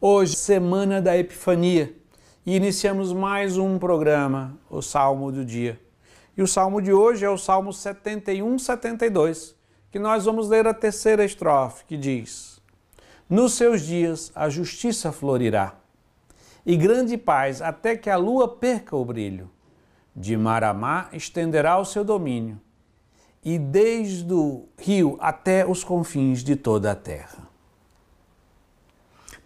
Hoje, 0.00 0.36
semana 0.36 1.02
da 1.02 1.18
Epifania, 1.18 1.92
e 2.46 2.54
iniciamos 2.54 3.12
mais 3.12 3.58
um 3.58 3.80
programa, 3.80 4.56
o 4.70 4.80
Salmo 4.80 5.32
do 5.32 5.44
Dia. 5.44 5.76
E 6.36 6.42
o 6.42 6.46
salmo 6.46 6.80
de 6.80 6.92
hoje 6.92 7.24
é 7.24 7.28
o 7.28 7.36
Salmo 7.36 7.72
71, 7.72 8.60
72, 8.60 9.56
que 9.90 9.98
nós 9.98 10.24
vamos 10.24 10.48
ler 10.48 10.68
a 10.68 10.72
terceira 10.72 11.24
estrofe, 11.24 11.84
que 11.84 11.96
diz: 11.96 12.62
Nos 13.28 13.54
seus 13.54 13.82
dias 13.82 14.30
a 14.36 14.48
justiça 14.48 15.10
florirá, 15.10 15.74
e 16.64 16.76
grande 16.76 17.18
paz 17.18 17.60
até 17.60 17.96
que 17.96 18.08
a 18.08 18.16
lua 18.16 18.46
perca 18.46 18.94
o 18.94 19.04
brilho. 19.04 19.50
De 20.14 20.36
mar 20.36 20.62
a 20.62 20.72
mar 20.72 21.08
estenderá 21.12 21.76
o 21.76 21.84
seu 21.84 22.04
domínio, 22.04 22.60
e 23.44 23.58
desde 23.58 24.32
o 24.32 24.68
rio 24.78 25.16
até 25.18 25.66
os 25.66 25.82
confins 25.82 26.44
de 26.44 26.54
toda 26.54 26.92
a 26.92 26.94
terra. 26.94 27.47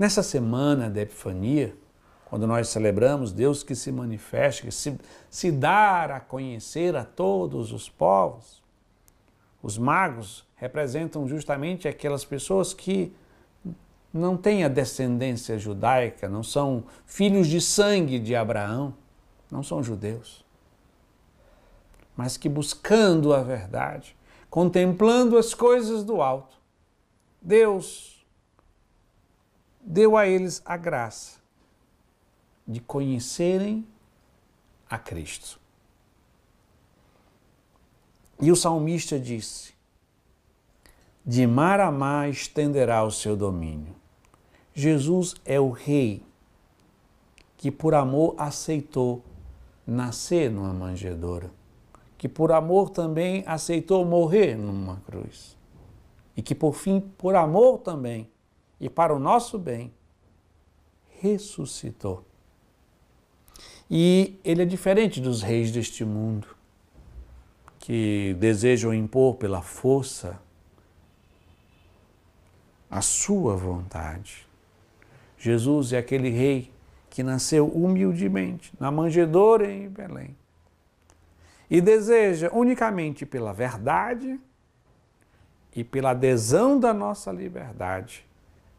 Nessa 0.03 0.21
semana 0.21 0.91
da 0.91 1.03
Epifania, 1.03 1.77
quando 2.25 2.45
nós 2.45 2.67
celebramos 2.71 3.33
Deus 3.33 3.63
que 3.63 3.73
se 3.77 3.93
manifesta, 3.93 4.63
que 4.63 4.73
se, 4.73 4.99
se 5.31 5.53
dar 5.53 6.11
a 6.11 6.19
conhecer 6.19 6.97
a 6.97 7.05
todos 7.05 7.71
os 7.71 7.89
povos, 7.89 8.61
os 9.63 9.79
magos 9.79 10.45
representam 10.57 11.29
justamente 11.29 11.87
aquelas 11.87 12.25
pessoas 12.25 12.75
que 12.75 13.15
não 14.13 14.37
têm 14.37 14.65
a 14.65 14.69
descendência 14.69 15.57
judaica, 15.57 16.29
não 16.29 16.43
são 16.43 16.83
filhos 17.07 17.47
de 17.47 17.61
sangue 17.61 18.19
de 18.19 18.35
Abraão, 18.35 18.93
não 19.49 19.63
são 19.63 19.85
judeus, 19.85 20.45
mas 22.17 22.37
que 22.37 22.49
buscando 22.49 23.33
a 23.33 23.41
verdade, 23.41 24.17
contemplando 24.51 25.39
as 25.39 25.55
coisas 25.55 26.03
do 26.03 26.21
alto, 26.21 26.57
Deus 27.41 28.12
deu 29.83 30.17
a 30.17 30.27
eles 30.27 30.63
a 30.65 30.77
graça 30.77 31.41
de 32.67 32.81
conhecerem 32.81 33.87
a 34.89 34.99
Cristo. 34.99 35.61
E 38.41 38.51
o 38.51 38.57
salmista 38.57 39.19
disse: 39.19 39.73
De 41.25 41.47
mar 41.47 41.81
a 41.81 41.91
mar 41.91 42.29
estenderá 42.29 43.05
o 43.05 43.11
seu 43.11 43.37
domínio. 43.37 43.95
Jesus 44.75 45.35
é 45.45 45.61
o 45.61 45.71
Rei 45.71 46.25
que, 47.57 47.71
por 47.71 47.95
amor, 47.95 48.35
aceitou 48.39 49.23
nascer 49.87 50.51
numa 50.51 50.73
manjedoura, 50.73 51.51
que, 52.17 52.29
por 52.29 52.51
amor, 52.51 52.91
também 52.91 53.45
aceitou 53.47 54.05
morrer 54.05 54.57
numa 54.57 54.97
cruz, 55.07 55.57
e 56.37 56.43
que, 56.43 56.55
por 56.55 56.75
fim, 56.75 57.01
por 57.01 57.37
amor 57.37 57.79
também 57.79 58.32
e 58.83 58.91
para 58.91 59.15
o 59.15 59.19
nosso 59.21 59.61
bem, 59.61 59.95
ressuscitou. 61.21 62.27
E 63.89 64.41
ele 64.45 64.63
é 64.63 64.65
diferente 64.65 65.21
dos 65.21 65.41
reis 65.41 65.71
deste 65.71 66.05
mundo, 66.05 66.49
que 67.79 68.35
desejam 68.41 68.93
impor 68.93 69.37
pela 69.37 69.63
força 69.63 70.37
a 72.91 73.01
sua 73.01 73.55
vontade. 73.55 74.49
Jesus 75.39 75.93
é 75.93 75.99
aquele 75.99 76.31
rei 76.31 76.73
que 77.09 77.23
nasceu 77.23 77.69
humildemente 77.69 78.73
na 78.81 78.91
manjedoura 78.91 79.71
em 79.71 79.89
Belém 79.89 80.37
e 81.71 81.81
deseja 81.81 82.51
unicamente 82.53 83.25
pela 83.25 83.53
verdade 83.53 84.41
e 85.73 85.85
pela 85.85 86.11
adesão 86.11 86.81
da 86.81 86.93
nossa 86.93 87.31
liberdade 87.31 88.27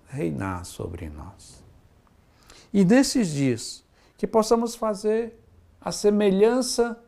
reinar 0.07 0.65
sobre 0.65 1.09
nós. 1.09 1.63
E 2.73 2.83
nesses 2.83 3.29
dias, 3.29 3.83
que 4.17 4.27
possamos 4.27 4.75
fazer 4.75 5.39
a 5.79 5.91
semelhança 5.91 7.01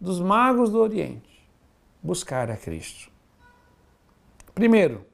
dos 0.00 0.20
magos 0.20 0.70
do 0.70 0.78
Oriente, 0.78 1.48
buscar 2.02 2.50
a 2.50 2.56
Cristo. 2.56 3.10
Primeiro, 4.54 5.04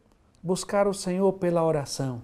buscar 0.43 0.87
o 0.87 0.95
Senhor 0.95 1.33
pela 1.35 1.63
oração, 1.63 2.23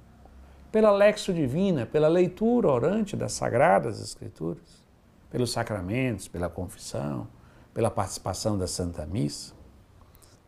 pela 0.70 0.90
lexo 0.90 1.32
divina, 1.32 1.86
pela 1.86 2.08
leitura 2.08 2.68
orante 2.68 3.16
das 3.16 3.32
sagradas 3.32 4.00
escrituras, 4.00 4.84
pelos 5.30 5.52
sacramentos, 5.52 6.28
pela 6.28 6.48
confissão, 6.48 7.28
pela 7.72 7.90
participação 7.90 8.56
da 8.56 8.66
Santa 8.66 9.04
Missa. 9.06 9.54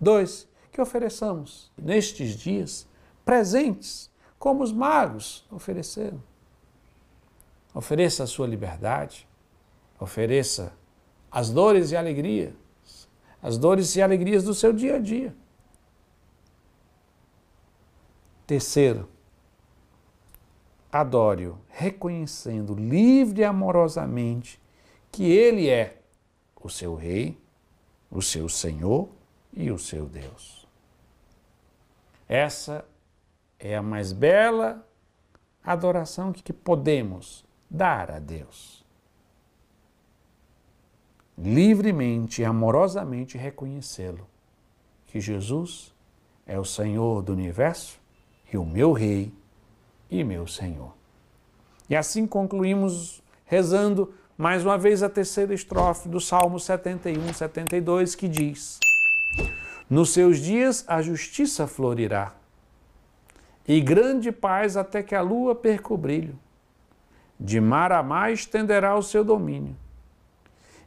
Dois, 0.00 0.48
que 0.70 0.80
ofereçamos 0.80 1.72
nestes 1.76 2.36
dias 2.36 2.86
presentes, 3.24 4.10
como 4.38 4.62
os 4.62 4.72
magos 4.72 5.46
ofereceram 5.50 6.22
Ofereça 7.76 8.24
a 8.24 8.26
sua 8.26 8.46
liberdade, 8.46 9.28
ofereça 10.00 10.72
as 11.30 11.50
dores 11.50 11.90
e 11.90 11.96
alegrias, 11.96 12.54
as 13.42 13.58
dores 13.58 13.94
e 13.96 14.00
alegrias 14.00 14.44
do 14.44 14.54
seu 14.54 14.72
dia 14.72 14.96
a 14.96 14.98
dia. 14.98 15.36
Terceiro, 18.46 19.06
adore-o, 20.90 21.58
reconhecendo 21.68 22.74
livre 22.74 23.42
e 23.42 23.44
amorosamente 23.44 24.58
que 25.12 25.24
Ele 25.30 25.68
é 25.68 26.00
o 26.58 26.70
seu 26.70 26.94
Rei, 26.94 27.38
o 28.10 28.22
seu 28.22 28.48
Senhor 28.48 29.10
e 29.52 29.70
o 29.70 29.78
seu 29.78 30.06
Deus. 30.06 30.66
Essa 32.26 32.86
é 33.58 33.76
a 33.76 33.82
mais 33.82 34.12
bela 34.12 34.86
adoração 35.64 36.32
que 36.32 36.52
podemos 36.52 37.44
dar 37.68 38.10
a 38.10 38.18
Deus. 38.18 38.84
Livremente 41.36 42.40
e 42.40 42.44
amorosamente 42.44 43.36
reconhecê-lo, 43.36 44.26
que 45.06 45.20
Jesus 45.20 45.94
é 46.46 46.58
o 46.58 46.64
Senhor 46.64 47.22
do 47.22 47.32
universo 47.32 48.00
e 48.50 48.56
o 48.56 48.64
meu 48.64 48.92
Rei 48.92 49.32
e 50.10 50.22
meu 50.22 50.46
Senhor. 50.46 50.94
E 51.90 51.96
assim 51.96 52.26
concluímos 52.26 53.22
rezando 53.44 54.14
mais 54.36 54.64
uma 54.64 54.76
vez 54.76 55.02
a 55.02 55.08
terceira 55.08 55.54
estrofe 55.54 56.08
do 56.08 56.20
Salmo 56.20 56.60
71, 56.60 57.32
72, 57.32 58.14
que 58.14 58.28
diz: 58.28 58.78
Nos 59.88 60.10
seus 60.10 60.38
dias 60.38 60.84
a 60.86 61.00
justiça 61.00 61.66
florirá, 61.66 62.34
e 63.66 63.80
grande 63.80 64.30
paz 64.30 64.76
até 64.76 65.02
que 65.02 65.14
a 65.14 65.20
lua 65.20 65.54
perca 65.54 65.92
o 65.92 65.96
brilho. 65.96 66.38
De 67.38 67.60
mar 67.60 67.92
a 67.92 68.02
mar 68.02 68.32
estenderá 68.32 68.94
o 68.94 69.02
seu 69.02 69.24
domínio, 69.24 69.76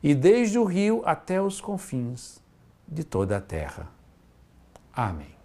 e 0.01 0.16
desde 0.16 0.57
o 0.57 0.63
rio 0.63 1.03
até 1.06 1.41
os 1.41 1.62
confins 1.62 2.41
de 2.88 3.03
toda 3.03 3.38
a 3.38 3.41
terra. 3.41 3.88
Amém. 4.94 5.38